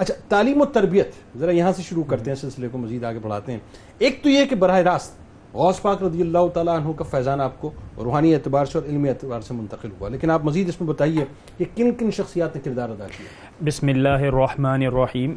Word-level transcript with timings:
اچھا 0.00 0.14
تعلیم 0.28 0.60
و 0.60 0.64
تربیت، 0.64 1.10
ذرا 1.38 1.50
یہاں 1.50 1.72
سے 1.72 1.82
شروع 1.82 2.02
کرتے 2.08 2.30
ہیں، 2.30 2.36
سلسلے 2.36 2.68
کو 2.72 2.78
مزید 2.78 3.04
آگے 3.04 3.18
بڑھاتے 3.22 3.52
ہیں۔ 3.52 3.58
ایک 3.98 4.18
تو 4.22 4.28
یہ 4.28 4.44
کہ 4.44 4.56
براہ 4.56 4.78
راست 4.78 5.54
غوث 5.54 5.80
پاک 5.82 6.02
رضی 6.02 6.20
اللہ 6.20 6.46
تعالیٰ 6.54 6.74
عنہ 6.76 6.92
کا 6.96 7.04
فیضان 7.10 7.40
آپ 7.40 7.60
کو 7.60 7.70
روحانی 7.96 8.34
اعتبار 8.34 8.64
سے 8.64 8.78
اور 8.78 8.86
علمی 8.86 9.08
اعتبار 9.08 9.40
سے 9.40 9.54
منتقل 9.54 9.88
ہوا۔ 10.00 10.08
لیکن 10.08 10.30
آپ 10.30 10.44
مزید 10.44 10.68
اس 10.68 10.80
میں 10.80 10.88
بتائیے 10.88 11.24
کہ 11.58 11.64
کن 11.74 11.90
کن 11.98 12.10
شخصیات 12.10 12.56
نے 12.56 12.60
کردار 12.64 12.88
ادا 12.88 13.06
کیا؟ 13.16 13.26
بسم 13.64 13.88
اللہ 13.88 14.08
الرحمن 14.08 14.82
الرحیم۔ 14.86 15.34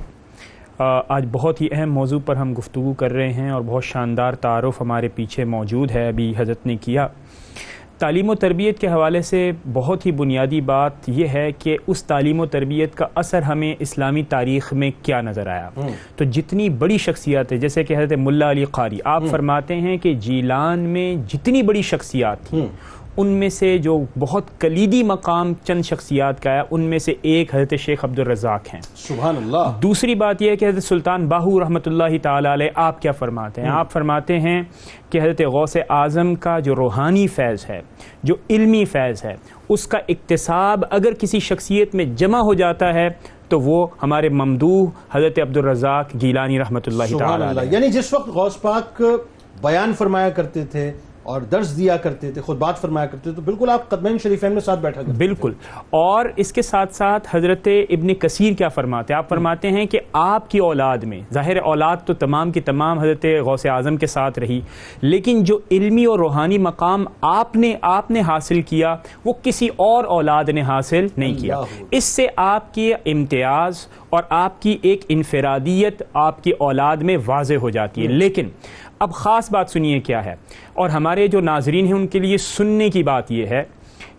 آج 0.80 1.26
بہت 1.32 1.62
ہی 1.62 1.68
اہم 1.72 1.94
موضوع 1.94 2.20
پر 2.26 2.36
ہم 2.36 2.54
گفتگو 2.58 2.94
کر 2.94 3.12
رہے 3.12 3.34
ہیں 3.34 3.50
اور 3.50 3.62
بہت 3.66 3.84
شاندار 3.84 4.34
تعارف 4.34 4.82
ہمارے 4.82 5.08
پیچھے 5.08 5.44
موجود 5.46 5.92
ہے، 5.92 6.08
ابھی 6.08 6.34
حضرت 6.38 6.66
نے 6.66 6.76
کیا۔ 6.78 7.08
تعلیم 8.00 8.30
و 8.30 8.36
تربیت 8.36 8.80
کے 8.80 8.88
حوالے 8.88 9.22
سے 9.22 9.52
بہت 9.74 10.06
ہی 10.06 10.12
بنیادی 10.12 10.62
بات 10.62 10.92
یہ 11.08 11.28
ہے 11.28 11.52
کہ 11.52 11.78
اس 11.88 12.04
تعلیم 12.04 12.40
و 12.40 12.46
تربیت 12.46 12.96
کا 12.96 13.06
اثر 13.16 13.42
ہمیں 13.42 13.76
اسلامی 13.80 14.24
تاریخ 14.24 14.74
میں 14.74 14.92
کیا 15.04 15.22
نظر 15.22 15.48
آیا؟ 15.48 15.70
تو 16.16 16.24
جتنی 16.24 16.70
بڑی 16.70 16.98
شخصیات 16.98 17.52
ہے 17.52 17.58
جیسے 17.58 17.84
کہ 17.84 17.98
حضرت 17.98 18.14
ملا 18.18 18.52
علی 18.52 18.64
قاری 18.64 19.00
آپ 19.04 19.24
فرماتے 19.32 19.76
ہیں 19.76 19.98
کہ 19.98 20.14
جیلان 20.14 20.80
میں 20.80 21.16
جتنی 21.30 21.62
بڑی 21.62 21.82
شخصیات 21.82 22.44
تھیں 22.44 22.68
ان 23.20 23.28
میں 23.28 23.50
سے 23.50 23.78
جو 23.78 23.98
بہت 24.20 24.44
کلیدی 24.60 25.04
مقام 25.04 25.54
چند 25.64 25.82
شخصیات 25.82 26.44
کا 26.44 26.52
ہے 26.52 26.62
ان 26.72 26.82
میں 26.82 27.00
سے 27.00 27.14
ایک 27.22 27.56
حضرت 27.56 27.74
شیخ 27.80 28.06
عبد 28.06 28.20
الرزاق 28.20 28.74
ہیں۔ 28.74 28.82
سبحان 28.96 29.36
اللہ۔ 29.38 29.80
دوسری 29.82 30.16
بات 30.16 30.42
یہ 30.42 30.50
ہے 30.50 30.56
کہ 30.56 30.66
حضرت 30.66 30.84
سلطان 30.84 31.28
باہو 31.28 31.60
رحمۃ 31.60 31.80
اللہ 31.86 32.18
تعالی 32.22 32.54
علیہ 32.54 32.68
آپ 32.76 33.02
کیا 33.02 33.12
فرماتے 33.12 33.62
ہیں؟ 33.62 33.70
آپ 33.70 33.92
فرماتے 33.92 34.40
ہیں 34.40 34.62
کہ 35.10 35.22
حضرت 35.22 35.42
غوث 35.42 35.78
اعظم 35.90 36.36
کا 36.36 36.60
جو 36.60 36.76
روحانی 36.76 37.28
فیض 37.28 37.66
ہے 37.70 37.82
جو 38.24 38.36
علمی 38.50 38.86
فیض 38.86 39.26
ہے 39.26 39.36
اس 39.70 39.88
کا 39.88 39.98
اقتصاب 40.08 40.84
اگر 40.90 41.14
کسی 41.14 41.40
شخصیت 41.40 41.96
میں 41.96 42.06
جمع 42.06 42.40
ہو 42.40 42.54
جاتا 42.54 42.94
ہے 42.94 43.08
تو 43.50 43.60
وہ 43.60 43.88
ہمارے 44.04 44.30
ممدوح 44.30 44.90
حضرت 45.12 45.40
عبد 45.40 45.58
الرزاق 45.58 46.16
گیلانی 46.22 46.60
رحمۃ 46.60 46.88
اللہ 46.88 47.18
تعالی 47.18 47.68
یعنی 47.72 47.88
جس 47.88 48.14
وقت 48.14 48.30
غوث 48.30 48.62
پاک 48.62 49.02
بیان 49.62 49.94
فرمایا 49.94 50.30
کرتے 50.30 50.66
تھے 50.66 50.92
اور 51.30 51.42
درس 51.42 51.78
دیا 51.78 51.98
کرتے 51.98 52.32
تھے 52.32 52.42
خود 52.42 52.58
بات 52.58 52.82
فرمایا 52.82 53.08
کرتے 53.08 53.24
تھے 53.24 53.32
تو 53.32 53.42
بالکل 53.42 53.70
آپ 53.70 53.90
قدمین 53.90 54.18
شریفین 54.18 54.52
میں 54.52 54.62
ساتھ 54.62 54.80
بیٹھا 54.80 55.02
بالکل۔ 55.18 55.54
اور 55.90 56.26
اس 56.36 56.54
کے 56.54 56.62
ساتھ 56.62 56.96
ساتھ 56.96 57.28
حضرت 57.32 57.68
ابن 57.90 58.14
کثیر 58.14 58.54
کیا 58.54 58.70
فرماتے 58.70 59.14
ہیں؟ 59.14 59.18
آپ 59.18 59.30
فرماتے 59.30 59.70
ہیں 59.70 59.86
کہ 59.86 60.00
آپ 60.14 60.50
کی 60.50 60.60
اولاد 60.60 60.98
میں 60.98 61.22
ظاہر 61.34 61.58
اولاد 61.58 61.98
تو 62.06 62.14
تمام 62.14 62.52
کی 62.52 62.62
تمام 62.62 63.00
حضرت 63.00 63.26
غوث 63.46 63.66
اعظم 63.66 63.98
کے 63.98 64.08
ساتھ 64.08 64.40
رہی 64.40 64.62
لیکن 65.02 65.44
جو 65.44 65.60
علمی 65.72 66.06
اور 66.06 66.20
روحانی 66.20 66.58
مقام 66.58 67.06
آپ 67.22 67.56
نے 67.56 67.76
آپ 67.82 68.12
نے 68.12 68.22
حاصل 68.22 68.62
کیا 68.62 68.96
وہ 69.26 69.34
کسی 69.44 69.68
اور 69.76 70.04
اولاد 70.04 70.44
نے 70.44 70.62
حاصل 70.62 71.08
نہیں 71.18 71.36
کیا۔ 71.36 71.62
اس 71.92 72.04
سے 72.04 72.28
آپ 72.36 72.74
کی 72.74 72.94
امتیاز 73.06 73.88
اور 74.10 74.24
آپ 74.30 74.62
کی 74.62 74.78
ایک 74.82 75.02
انفرادیت 75.10 76.02
آپ 76.14 76.44
کی 76.44 76.52
اولاد 76.52 76.98
میں 76.98 77.18
واضح 77.26 77.54
ہو 77.54 77.70
جاتی 77.70 78.04
ہے۔ 78.04 78.08
لیکن 78.08 78.50
اب 79.00 79.14
خاص 79.14 79.52
بات 79.52 79.70
سنیے 79.70 80.00
کیا 80.00 80.26
ہے۔ 80.26 80.36
اور 80.74 80.90
ہمارے 80.90 81.28
جو 81.28 81.40
ناظرین 81.42 81.86
ہیں 81.86 81.94
ان 81.94 82.08
کے 82.08 82.20
لیے 82.20 82.38
سننے 82.38 82.90
کی 82.90 83.04
بات 83.04 83.32
یہ 83.32 83.46
ہے 83.46 83.64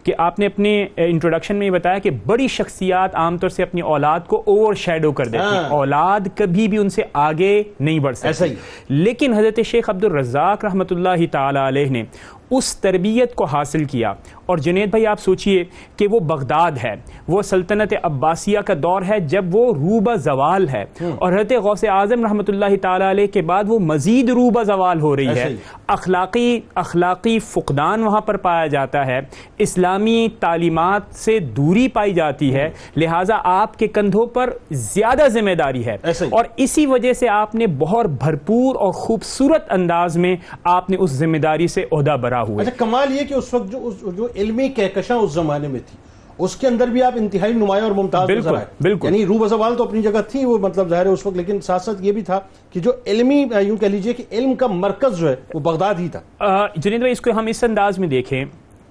کہ 0.04 0.14
آپ 0.18 0.38
نے 0.38 0.46
اپنے 0.46 0.86
انٹروڈکشن 0.96 1.56
میں 1.56 1.66
یہ 1.66 1.70
بتایا 1.70 1.98
کہ 1.98 2.10
بڑی 2.26 2.48
شخصیات 2.48 3.14
عام 3.14 3.38
طور 3.38 3.48
سے 3.48 3.62
اپنی 3.62 3.80
اولاد 3.80 4.20
کو 4.26 4.42
اوور 4.46 4.74
شیڈو 4.74 5.12
کر 5.12 5.24
دیتی 5.26 5.56
ہیں۔ 5.56 5.64
اولاد 5.68 6.20
کبھی 6.34 6.68
بھی 6.68 6.78
ان 6.78 6.88
سے 6.88 7.02
آگے 7.12 7.62
نہیں 7.80 7.98
بڑھ 7.98 8.16
سکتی۔ 8.16 8.54
لیکن 8.88 9.32
حضرت 9.32 9.60
شیخ 9.66 9.90
عبد 9.90 10.04
الرزاق 10.04 10.64
رحمۃ 10.64 10.84
اللہ 10.90 11.26
تعالی 11.32 11.58
علیہ 11.68 11.90
نے 11.90 12.02
اس 12.50 12.76
تربیت 12.76 13.34
کو 13.34 13.44
حاصل 13.44 13.84
کیا۔ 13.84 14.12
اور 14.46 14.58
جنید 14.58 14.90
بھائی 14.90 15.06
آپ 15.06 15.20
سوچئے 15.20 15.64
کہ 15.96 16.06
وہ 16.10 16.20
بغداد 16.20 16.70
ہے۔ 16.84 16.94
وہ 17.28 17.42
سلطنت 17.42 17.94
عباسیہ 18.02 18.58
کا 18.58 18.74
دور 18.82 19.02
ہے 19.08 19.20
جب 19.20 19.44
وہ 19.52 19.74
روبہ 19.74 20.14
زوال 20.14 20.68
ہے۔ 20.68 20.84
اور 21.18 21.32
حضرت 21.32 21.52
غوث 21.52 21.84
اعظم 21.88 22.26
رحمۃ 22.26 22.44
اللہ 22.48 22.76
تعالی 22.82 23.04
علیہ 23.10 23.26
کے 23.26 23.42
بعد 23.42 23.64
وہ 23.66 23.78
مزید 23.78 24.30
روبہ 24.30 24.62
زوال 24.62 25.00
ہو 25.00 25.16
رہی 25.16 25.28
ہے۔ 25.28 25.48
اخلاقی 25.86 26.60
اخلاقی 26.74 27.38
فقدان 27.38 28.02
وہاں 28.02 28.20
پر 28.20 28.36
پایا 28.36 28.66
جاتا 28.66 29.06
ہے۔ 29.06 29.20
اسلامی 29.58 30.28
تعلیمات 30.40 31.14
سے 31.14 31.38
دوری 31.38 31.88
پائی 31.88 32.12
جاتی 32.14 32.54
ہے۔ 32.54 32.70
لہٰذا 32.96 33.38
آپ 33.44 33.78
کے 33.78 33.88
کندھوں 33.88 34.26
پر 34.26 34.50
زیادہ 34.70 35.22
ذمہ 35.28 35.54
داری 35.54 35.86
ہے۔ 35.86 35.96
اور 36.30 36.44
اسی 36.56 36.86
وجہ 36.86 37.12
سے 37.12 37.28
آپ 37.28 37.54
نے 37.54 37.66
بہت 37.66 38.06
بھرپور 38.06 38.74
اور 38.74 38.92
خوبصورت 38.92 39.72
انداز 39.72 40.16
میں 40.16 40.36
آپ 40.64 40.90
نے 40.90 40.96
اس 40.96 41.10
ذمہ 41.10 41.36
داری 41.36 41.66
سے 41.66 41.84
عہدہ 41.92 42.16
برا 42.22 42.39
ہوئے۔ 42.42 42.66
اچھا 42.66 42.76
کمال 42.76 43.12
یہ 43.12 43.24
کہ 43.24 43.34
اس 43.34 43.54
وقت 43.54 43.72
جو 43.72 43.90
جو 44.16 44.28
علمی 44.36 44.68
کہکشاں 44.68 45.16
اس 45.16 45.32
زمانے 45.32 45.68
میں 45.68 45.80
تھی 45.86 45.98
اس 46.38 46.56
کے 46.56 46.66
اندر 46.66 46.86
بھی 46.86 47.02
آپ 47.02 47.12
انتہائی 47.16 47.52
نمایاں 47.52 47.84
اور 47.84 47.92
ممتاز 47.92 48.26
بالکل 48.26 48.56
بالکل۔ 48.80 49.06
یعنی 49.08 49.26
روب 49.26 49.46
زوال 49.46 49.74
تو 49.74 49.84
اپنی 49.84 50.02
جگہ 50.02 50.20
تھی 50.30 50.44
وہ 50.44 50.58
مطلب 50.58 50.88
ظاہر 50.88 51.06
ہے 51.06 51.10
اس 51.10 51.26
وقت 51.26 51.36
لیکن 51.36 51.60
ساتھ 51.60 51.82
ساتھ 51.82 52.02
یہ 52.02 52.12
بھی 52.12 52.22
تھا 52.22 52.40
کہ 52.72 52.80
جو 52.80 52.92
علمی 53.06 53.44
یوں 53.60 53.76
کہہ 53.76 53.86
لیجیے 53.86 54.12
کہ 54.12 54.24
علم 54.32 54.54
کا 54.54 54.66
مرکز 54.66 55.18
جو 55.18 55.28
ہے 55.28 55.36
وہ 55.54 55.60
بغداد 55.60 55.94
ہی 55.98 56.08
تھا۔ 56.08 56.66
جنید 56.76 56.98
بھائی 56.98 57.12
اس 57.12 57.20
کو 57.20 57.30
ہم 57.30 57.46
اس 57.46 57.64
انداز 57.64 57.98
میں 57.98 58.08
دیکھیں 58.08 58.44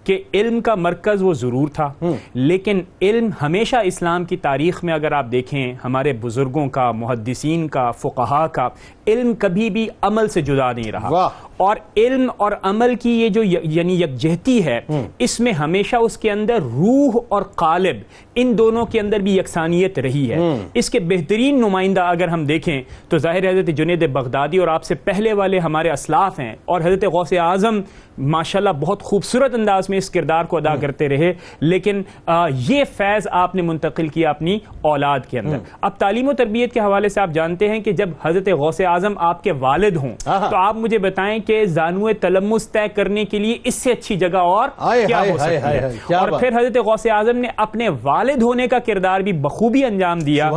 کہ 0.03 0.23
علم 0.33 0.61
کا 0.61 0.75
مرکز 0.75 1.21
وہ 1.21 1.33
ضرور 1.33 1.67
تھا 1.67 1.93
لیکن 2.33 2.81
علم 3.01 3.29
ہمیشہ 3.41 3.75
اسلام 3.83 4.25
کی 4.25 4.37
تاریخ 4.37 4.83
میں 4.83 4.93
اگر 4.93 5.11
آپ 5.11 5.25
دیکھیں 5.31 5.73
ہمارے 5.83 6.13
بزرگوں 6.13 6.69
کا 6.69 6.91
محدثین 6.91 7.67
کا 7.67 7.91
فقہا 7.91 8.47
کا 8.47 8.69
علم 9.07 9.33
کبھی 9.33 9.69
بھی 9.69 9.87
عمل 10.01 10.27
سے 10.27 10.41
جدا 10.41 10.71
نہیں 10.71 10.91
رہا۔ 10.91 11.09
اور 11.59 11.75
علم 11.97 12.29
اور 12.37 12.51
عمل 12.63 12.95
کی 12.95 13.21
یہ 13.21 13.29
جو 13.29 13.43
یعنی 13.43 14.01
یکجہتی 14.01 14.65
ہے 14.65 14.79
اس 15.19 15.39
میں 15.39 15.51
ہمیشہ 15.51 15.95
اس 15.95 16.17
کے 16.17 16.31
اندر 16.31 16.55
روح 16.55 17.19
اور 17.29 17.41
قالب 17.41 17.95
ان 18.35 18.57
دونوں 18.57 18.85
کے 18.85 18.99
اندر 18.99 19.19
بھی 19.19 19.37
یکسانیت 19.37 19.99
رہی 19.99 20.31
ہے۔ 20.31 20.37
اس 20.73 20.89
کے 20.89 20.99
بہترین 20.99 21.57
نمائندہ 21.57 22.01
اگر 22.01 22.27
ہم 22.27 22.45
دیکھیں 22.45 22.81
تو 23.09 23.17
ظاہر 23.17 23.49
حضرت 23.49 23.67
جنید 23.67 24.09
بغدادی 24.09 24.57
اور 24.57 24.67
آپ 24.67 24.83
سے 24.83 24.95
پہلے 24.95 25.33
والے 25.33 25.59
ہمارے 25.59 25.91
اسلاف 25.91 26.39
ہیں۔ 26.39 26.55
اور 26.65 26.81
حضرت 26.81 27.05
غوث 27.05 27.33
اعظم 27.33 27.81
ماشاءاللہ 28.17 28.69
بہت 28.69 29.01
خوبصورت 29.01 29.55
انداز 29.55 29.89
میں 29.89 29.97
اس 29.97 30.09
کردار 30.09 30.43
کو 30.43 30.57
ادا 30.57 30.75
کرتے 30.75 31.09
رہے۔ 31.09 31.33
لیکن 31.59 32.01
یہ 32.49 32.83
فیض 32.97 33.27
آپ 33.31 33.55
نے 33.55 33.61
منتقل 33.61 34.07
کیا 34.07 34.29
اپنی 34.29 34.59
اولاد 34.81 35.19
کے 35.29 35.39
اندر۔ 35.39 35.57
اب 35.81 35.91
تعلیم 35.97 36.27
و 36.27 36.33
تربیت 36.33 36.73
کے 36.73 36.79
حوالے 36.79 37.09
سے 37.09 37.21
آپ 37.21 37.29
جانتے 37.33 37.69
ہیں 37.69 37.79
کہ 37.79 37.91
جب 37.91 38.09
حضرت 38.23 38.49
غوث 38.49 38.81
اعظم 38.81 39.13
آپ 39.17 39.43
کے 39.43 39.51
والد 39.51 39.95
ہوں 39.95 40.15
تو 40.49 40.57
آپ 40.57 40.75
مجھے 40.75 40.97
بتائیں 40.97 41.39
کہ 41.49 41.65
زانو 41.65 42.11
تلمس 42.21 42.69
طے 42.69 42.87
کرنے 42.95 43.25
کے 43.25 43.39
لیے 43.39 43.57
اس 43.63 43.75
سے 43.75 43.91
اچھی 43.91 44.15
جگہ 44.15 44.37
اور 44.37 44.69
کیا 45.07 45.19
ہو 45.21 45.37
سکتی 45.37 45.55
ہے؟ 45.55 45.79
اور 46.15 46.29
پھر 46.39 46.59
حضرت 46.59 46.77
غوث 46.77 47.07
اعظم 47.11 47.37
نے 47.37 47.47
اپنے 47.57 47.89
والد 48.03 48.41
ہونے 48.41 48.67
کا 48.67 48.79
کردار 48.79 49.19
بھی 49.19 49.33
بخوبی 49.33 49.85
انجام 49.85 50.19
دیا 50.19 50.49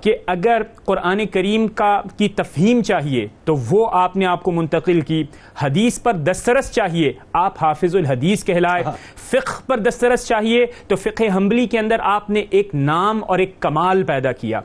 کہ 0.00 0.16
اگر 0.26 0.62
قرآن 0.84 1.26
کریم 1.26 1.68
کا 1.68 2.00
کی 2.18 2.28
تفہیم 2.28 2.82
چاہیے 2.82 3.26
تو 3.44 3.54
وہ 3.70 3.86
آپ 3.92 4.16
نے 4.16 4.26
آپ 4.26 4.42
کو 4.42 4.52
منتقل 4.52 5.00
کی۔ 5.00 5.24
حدیث 5.58 6.02
پر 6.02 6.12
دسترس 6.12 6.72
چاہیے۔ 6.72 7.12
آپ 7.32 7.64
حافظ 7.64 7.96
الحدیث 7.96 8.44
کہلائے۔ 8.44 8.82
فقہ 9.30 9.68
پر 9.68 9.78
دسترس 9.78 10.26
چاہیے 10.26 10.66
تو 10.88 10.96
فقہ 10.96 11.36
حنبلی 11.36 11.66
کے 11.66 11.78
اندر 11.78 11.96
آپ 12.02 12.30
نے 12.30 12.44
ایک 12.50 12.74
نام 12.74 13.20
اور 13.26 13.38
ایک 13.38 13.60
کمال 13.60 14.02
پیدا 14.02 14.32
کیا۔ 14.32 14.60